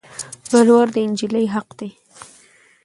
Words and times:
ولوړ 0.51 0.85
د 0.93 0.97
انجلی 1.05 1.45
حق 1.53 1.69
دي 1.79 1.89